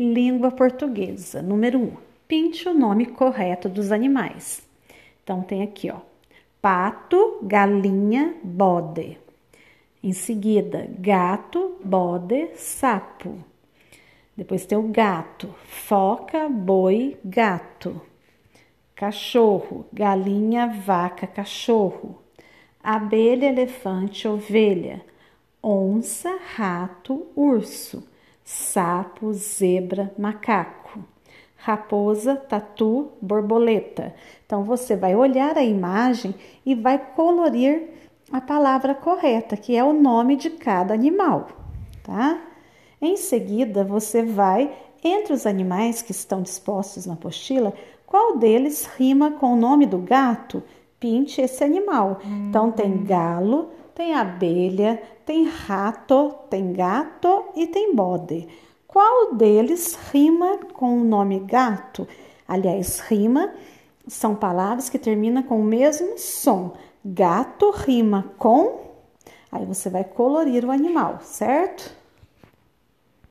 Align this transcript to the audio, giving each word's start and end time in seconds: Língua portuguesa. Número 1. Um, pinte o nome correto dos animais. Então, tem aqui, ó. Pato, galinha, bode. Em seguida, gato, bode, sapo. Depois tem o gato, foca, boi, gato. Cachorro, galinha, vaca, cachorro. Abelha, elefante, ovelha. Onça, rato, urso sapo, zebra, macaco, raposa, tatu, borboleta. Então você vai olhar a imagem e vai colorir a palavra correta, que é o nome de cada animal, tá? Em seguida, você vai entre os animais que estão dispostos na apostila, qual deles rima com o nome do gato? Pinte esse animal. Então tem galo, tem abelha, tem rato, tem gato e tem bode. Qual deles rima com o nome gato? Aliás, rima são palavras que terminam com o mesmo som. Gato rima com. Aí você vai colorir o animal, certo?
Língua 0.00 0.50
portuguesa. 0.50 1.42
Número 1.42 1.78
1. 1.78 1.82
Um, 1.82 1.96
pinte 2.26 2.66
o 2.66 2.72
nome 2.72 3.04
correto 3.04 3.68
dos 3.68 3.92
animais. 3.92 4.66
Então, 5.22 5.42
tem 5.42 5.62
aqui, 5.62 5.90
ó. 5.90 5.98
Pato, 6.62 7.40
galinha, 7.42 8.34
bode. 8.42 9.18
Em 10.02 10.14
seguida, 10.14 10.88
gato, 10.98 11.76
bode, 11.84 12.48
sapo. 12.54 13.44
Depois 14.34 14.64
tem 14.64 14.78
o 14.78 14.88
gato, 14.88 15.54
foca, 15.66 16.48
boi, 16.48 17.18
gato. 17.22 18.00
Cachorro, 18.96 19.84
galinha, 19.92 20.66
vaca, 20.66 21.26
cachorro. 21.26 22.22
Abelha, 22.82 23.48
elefante, 23.48 24.26
ovelha. 24.26 25.04
Onça, 25.62 26.38
rato, 26.56 27.26
urso 27.36 28.08
sapo, 28.50 29.32
zebra, 29.32 30.12
macaco, 30.18 30.98
raposa, 31.56 32.34
tatu, 32.34 33.12
borboleta. 33.22 34.12
Então 34.44 34.64
você 34.64 34.96
vai 34.96 35.14
olhar 35.14 35.56
a 35.56 35.62
imagem 35.62 36.34
e 36.66 36.74
vai 36.74 36.98
colorir 36.98 37.90
a 38.32 38.40
palavra 38.40 38.92
correta, 38.92 39.56
que 39.56 39.76
é 39.76 39.84
o 39.84 39.92
nome 39.92 40.34
de 40.34 40.50
cada 40.50 40.92
animal, 40.92 41.46
tá? 42.02 42.42
Em 43.00 43.16
seguida, 43.16 43.84
você 43.84 44.22
vai 44.22 44.72
entre 45.02 45.32
os 45.32 45.46
animais 45.46 46.02
que 46.02 46.10
estão 46.10 46.42
dispostos 46.42 47.06
na 47.06 47.14
apostila, 47.14 47.72
qual 48.04 48.36
deles 48.36 48.86
rima 48.98 49.30
com 49.30 49.54
o 49.54 49.56
nome 49.56 49.86
do 49.86 49.98
gato? 49.98 50.60
Pinte 50.98 51.40
esse 51.40 51.62
animal. 51.62 52.20
Então 52.48 52.72
tem 52.72 53.04
galo, 53.04 53.70
tem 54.00 54.14
abelha, 54.14 55.02
tem 55.26 55.46
rato, 55.46 56.32
tem 56.48 56.72
gato 56.72 57.44
e 57.54 57.66
tem 57.66 57.94
bode. 57.94 58.48
Qual 58.86 59.34
deles 59.34 59.94
rima 60.10 60.56
com 60.72 61.02
o 61.02 61.04
nome 61.04 61.38
gato? 61.40 62.08
Aliás, 62.48 62.98
rima 63.00 63.52
são 64.08 64.34
palavras 64.34 64.88
que 64.88 64.98
terminam 64.98 65.42
com 65.42 65.60
o 65.60 65.64
mesmo 65.64 66.16
som. 66.16 66.72
Gato 67.04 67.70
rima 67.72 68.32
com. 68.38 68.80
Aí 69.52 69.66
você 69.66 69.90
vai 69.90 70.04
colorir 70.04 70.64
o 70.64 70.70
animal, 70.70 71.18
certo? 71.20 71.94